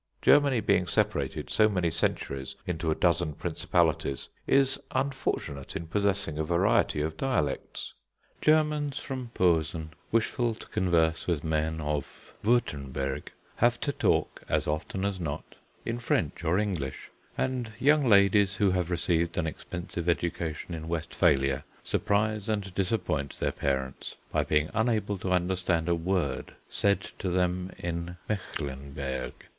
[0.23, 6.43] Germany being separated so many centuries into a dozen principalities, is unfortunate in possessing a
[6.43, 7.93] variety of dialects.
[8.41, 15.05] Germans from Posen wishful to converse with men of Wurtemburg, have to talk as often
[15.05, 15.53] as not
[15.85, 21.63] in French or English; and young ladies who have received an expensive education in Westphalia
[21.83, 27.69] surprise and disappoint their parents by being unable to understand a word said to them
[27.77, 29.33] in Mechlenberg.